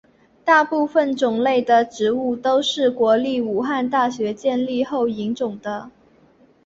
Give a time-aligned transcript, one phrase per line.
[0.43, 5.91] 大部分种类的植物都是国立武汉大学建立后引种的。